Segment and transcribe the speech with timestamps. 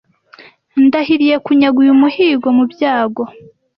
[0.85, 3.23] ndahiriye kunyaga uyu muhigo mu byago